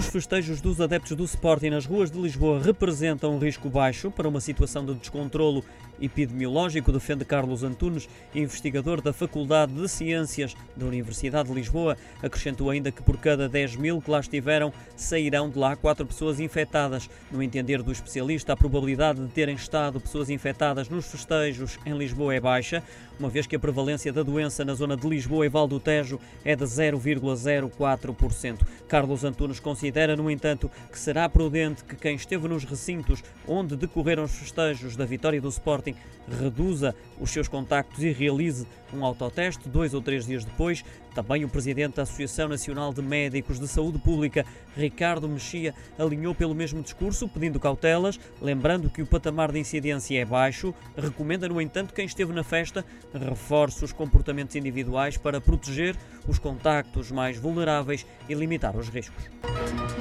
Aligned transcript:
Os 0.00 0.06
festejos 0.06 0.62
dos 0.62 0.80
adeptos 0.80 1.14
do 1.14 1.24
Sporting 1.24 1.68
nas 1.68 1.84
ruas 1.84 2.10
de 2.10 2.18
Lisboa 2.18 2.58
representam 2.58 3.36
um 3.36 3.38
risco 3.38 3.68
baixo 3.68 4.10
para 4.10 4.26
uma 4.26 4.40
situação 4.40 4.82
de 4.82 4.94
descontrolo 4.94 5.62
epidemiológico, 6.00 6.90
defende 6.90 7.22
Carlos 7.24 7.62
Antunes, 7.62 8.08
investigador 8.34 9.02
da 9.02 9.12
Faculdade 9.12 9.74
de 9.74 9.86
Ciências 9.88 10.56
da 10.74 10.86
Universidade 10.86 11.50
de 11.50 11.54
Lisboa. 11.54 11.98
Acrescentou 12.22 12.70
ainda 12.70 12.90
que 12.90 13.02
por 13.02 13.18
cada 13.18 13.46
10 13.46 13.76
mil 13.76 14.00
que 14.00 14.10
lá 14.10 14.20
estiveram, 14.20 14.72
sairão 14.96 15.50
de 15.50 15.58
lá 15.58 15.76
quatro 15.76 16.06
pessoas 16.06 16.40
infectadas. 16.40 17.10
No 17.30 17.42
entender 17.42 17.82
do 17.82 17.92
especialista, 17.92 18.54
a 18.54 18.56
probabilidade 18.56 19.20
de 19.20 19.28
terem 19.28 19.54
estado 19.54 20.00
pessoas 20.00 20.30
infectadas 20.30 20.88
nos 20.88 21.06
festejos 21.06 21.78
em 21.84 21.92
Lisboa 21.96 22.34
é 22.34 22.40
baixa, 22.40 22.82
uma 23.18 23.28
vez 23.28 23.46
que 23.46 23.54
a 23.54 23.58
prevalência 23.58 24.10
da 24.10 24.22
doença 24.22 24.64
na 24.64 24.72
zona 24.72 24.96
de 24.96 25.06
Lisboa 25.06 25.44
e 25.44 25.48
Val 25.50 25.68
do 25.68 25.78
Tejo 25.78 26.18
é 26.42 26.56
de 26.56 26.64
0,04%. 26.64 28.60
Carlos 28.88 29.24
Antunes 29.24 29.60
considera, 29.60 29.89
no 30.16 30.30
entanto, 30.30 30.70
que 30.90 30.98
será 30.98 31.28
prudente 31.28 31.84
que 31.84 31.96
quem 31.96 32.14
esteve 32.14 32.48
nos 32.48 32.64
recintos 32.64 33.22
onde 33.46 33.76
decorreram 33.76 34.24
os 34.24 34.32
festejos 34.32 34.96
da 34.96 35.04
vitória 35.04 35.40
do 35.40 35.48
Sporting 35.48 35.94
reduza 36.30 36.94
os 37.18 37.30
seus 37.30 37.48
contactos 37.48 38.02
e 38.02 38.12
realize 38.12 38.66
um 38.92 39.04
autoteste 39.04 39.68
dois 39.68 39.94
ou 39.94 40.02
três 40.02 40.26
dias 40.26 40.44
depois. 40.44 40.84
Também 41.14 41.44
o 41.44 41.48
presidente 41.48 41.96
da 41.96 42.02
Associação 42.02 42.48
Nacional 42.48 42.92
de 42.92 43.02
Médicos 43.02 43.58
de 43.58 43.66
Saúde 43.66 43.98
Pública, 43.98 44.44
Ricardo 44.76 45.28
Mexia, 45.28 45.74
alinhou 45.98 46.34
pelo 46.34 46.54
mesmo 46.54 46.82
discurso, 46.82 47.28
pedindo 47.28 47.58
cautelas, 47.58 48.18
lembrando 48.40 48.88
que 48.88 49.02
o 49.02 49.06
patamar 49.06 49.50
de 49.50 49.58
incidência 49.58 50.20
é 50.20 50.24
baixo. 50.24 50.74
Recomenda, 50.96 51.48
no 51.48 51.60
entanto, 51.60 51.94
quem 51.94 52.06
esteve 52.06 52.32
na 52.32 52.44
festa 52.44 52.84
reforce 53.12 53.84
os 53.84 53.92
comportamentos 53.92 54.54
individuais 54.54 55.16
para 55.16 55.40
proteger 55.40 55.96
os 56.28 56.38
contactos 56.38 57.10
mais 57.10 57.36
vulneráveis 57.36 58.06
e 58.28 58.34
limitar 58.34 58.76
os 58.76 58.88
riscos. 58.88 59.24
Thank 59.70 59.98
you. 59.98 59.99